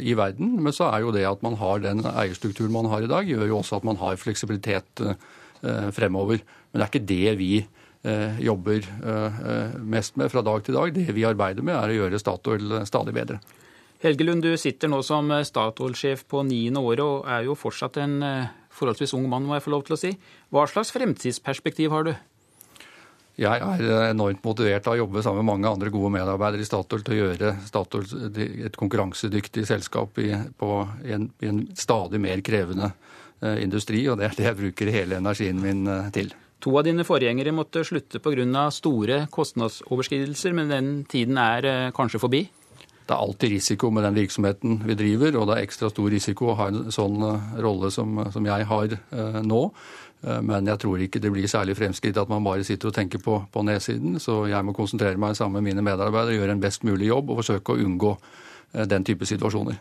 i 0.00 0.14
verden. 0.16 0.54
Men 0.64 0.72
så 0.72 0.88
er 0.88 1.04
jo 1.04 1.12
det 1.12 1.26
at 1.28 1.44
man 1.44 1.58
har 1.60 1.84
den 1.84 2.00
eierstrukturen 2.08 2.72
man 2.72 2.88
har 2.88 3.04
i 3.04 3.10
dag, 3.12 3.28
gjør 3.28 3.44
jo 3.50 3.58
også 3.58 3.76
at 3.76 3.84
man 3.84 4.00
har 4.00 4.16
fleksibilitet 4.16 5.04
fremover. 5.92 6.40
Men 6.40 6.80
det 6.80 6.86
er 6.86 6.94
ikke 6.94 7.12
det 7.12 7.36
vi 7.42 7.52
jobber 8.40 8.88
mest 9.84 10.16
med 10.16 10.32
fra 10.32 10.40
dag 10.48 10.64
til 10.64 10.80
dag. 10.80 10.96
Det 10.96 11.12
vi 11.12 11.28
arbeider 11.28 11.60
med, 11.60 11.76
er 11.76 11.92
å 11.92 12.00
gjøre 12.00 12.24
Statoil 12.24 12.78
stadig 12.88 13.12
bedre. 13.20 13.42
Helge 14.00 14.24
Lund, 14.24 14.44
du 14.44 14.56
sitter 14.60 14.88
nå 14.88 15.02
som 15.04 15.28
Statoil-sjef 15.28 16.24
på 16.30 16.40
niende 16.48 16.80
året 16.80 17.04
og 17.04 17.28
er 17.28 17.44
jo 17.50 17.56
fortsatt 17.58 18.00
en 18.00 18.22
forholdsvis 18.76 19.16
ung 19.18 19.28
mann, 19.32 19.46
må 19.48 19.56
jeg 19.56 19.66
få 19.66 19.74
lov 19.74 19.86
til 19.86 19.96
å 19.96 20.00
si. 20.00 20.14
Hva 20.54 20.66
slags 20.70 20.92
fremtidsperspektiv 20.94 21.94
har 21.94 22.08
du? 22.08 22.14
Jeg 23.36 23.60
er 23.60 24.12
enormt 24.14 24.40
motivert 24.46 24.86
av 24.88 24.94
å 24.94 25.00
jobbe 25.02 25.20
sammen 25.24 25.44
med 25.44 25.50
mange 25.50 25.68
andre 25.68 25.90
gode 25.92 26.08
medarbeidere 26.14 26.64
i 26.64 26.68
Statoil 26.68 27.02
til 27.04 27.12
å 27.12 27.18
gjøre 27.18 27.50
Statoil 27.68 28.30
et 28.64 28.78
konkurransedyktig 28.80 29.66
selskap 29.68 30.16
i, 30.24 30.30
en, 30.32 31.28
i 31.44 31.50
en, 31.50 31.60
stadig 31.76 32.20
mer 32.22 32.40
krevende 32.44 32.94
eh, 33.44 33.60
industri, 33.60 34.06
og 34.08 34.16
det 34.16 34.30
er 34.30 34.38
det 34.38 34.48
jeg 34.48 34.58
bruker 34.62 34.92
hele 34.94 35.20
energien 35.20 35.60
min 35.60 35.84
eh, 35.84 36.08
til. 36.16 36.32
To 36.64 36.72
av 36.80 36.86
dine 36.88 37.04
forgjengere 37.04 37.52
måtte 37.52 37.84
slutte 37.84 38.22
pga. 38.24 38.70
store 38.72 39.26
kostnadsoverskridelser, 39.28 40.56
men 40.56 40.72
den 40.72 40.88
tiden 41.04 41.36
er 41.36 41.68
eh, 41.68 41.92
kanskje 41.92 42.22
forbi? 42.24 42.46
Det 43.06 43.14
er 43.14 43.22
alltid 43.22 43.52
risiko 43.54 43.90
med 43.94 44.02
den 44.02 44.16
virksomheten 44.18 44.80
vi 44.86 44.96
driver, 44.98 45.36
og 45.38 45.46
det 45.46 45.56
er 45.56 45.66
ekstra 45.66 45.90
stor 45.92 46.10
risiko 46.10 46.50
å 46.50 46.56
ha 46.58 46.66
en 46.72 46.90
sånn 46.94 47.22
eh, 47.22 47.52
rolle 47.62 47.90
som, 47.94 48.18
som 48.34 48.48
jeg 48.48 48.66
har 48.66 48.96
eh, 48.96 49.38
nå. 49.46 49.60
Eh, 50.26 50.40
men 50.42 50.66
jeg 50.66 50.82
tror 50.82 51.04
ikke 51.04 51.22
det 51.22 51.30
blir 51.34 51.46
særlig 51.50 51.76
fremskritt 51.78 52.18
at 52.18 52.32
man 52.32 52.44
bare 52.46 52.66
sitter 52.66 52.90
og 52.90 52.96
tenker 52.96 53.22
på, 53.22 53.38
på 53.52 53.64
nedsiden. 53.66 54.18
Så 54.22 54.40
jeg 54.50 54.66
må 54.66 54.74
konsentrere 54.74 55.20
meg 55.22 55.38
sammen 55.38 55.60
med 55.60 55.70
mine 55.70 55.86
medarbeidere, 55.86 56.40
gjøre 56.40 56.56
en 56.58 56.64
best 56.64 56.86
mulig 56.88 57.12
jobb 57.12 57.30
og 57.30 57.44
forsøke 57.44 57.76
å 57.76 57.84
unngå 57.86 58.16
den 58.90 59.06
type 59.06 59.28
situasjoner. 59.28 59.78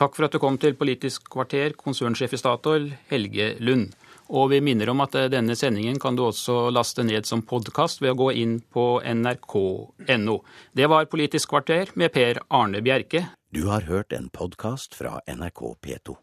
Takk 0.00 0.16
for 0.16 0.24
at 0.24 0.32
du 0.32 0.40
kom 0.40 0.56
til 0.56 0.72
Politisk 0.80 1.28
kvarter, 1.28 1.74
konsernsjef 1.76 2.32
i 2.32 2.40
Statoil, 2.40 2.86
Helge 3.12 3.52
Lund. 3.60 3.92
Og 4.30 4.52
vi 4.52 4.60
minner 4.62 4.92
om 4.92 5.02
at 5.02 5.16
eh, 5.18 5.28
denne 5.32 5.56
sendingen 5.58 5.98
kan 6.02 6.16
du 6.16 6.24
også 6.28 6.68
laste 6.70 7.02
ned 7.06 7.26
som 7.26 7.42
podkast 7.42 8.02
ved 8.04 8.14
å 8.14 8.20
gå 8.22 8.30
inn 8.44 8.60
på 8.62 8.86
nrk.no. 9.02 10.38
Det 10.72 10.90
var 10.90 11.10
Politisk 11.10 11.50
kvarter 11.50 11.90
med 11.98 12.14
Per 12.14 12.44
Arne 12.48 12.82
Bjerke. 12.86 13.26
Du 13.50 13.66
har 13.66 13.90
hørt 13.90 14.14
en 14.14 14.30
podkast 14.30 14.94
fra 14.94 15.18
NRK 15.26 15.64
P2. 15.82 16.20